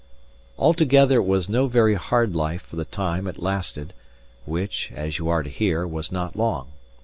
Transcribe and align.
Altogether 0.57 1.17
it 1.17 1.25
was 1.27 1.47
no 1.47 1.67
very 1.67 1.93
hard 1.93 2.33
life 2.35 2.63
for 2.63 2.75
the 2.75 2.85
time 2.85 3.27
it 3.27 3.37
lasted, 3.39 3.93
which 4.45 4.91
(as 4.95 5.19
you 5.19 5.29
are 5.29 5.43
to 5.43 5.49
hear) 5.51 5.85
was 5.85 6.11
not 6.11 6.35
long. 6.35 6.71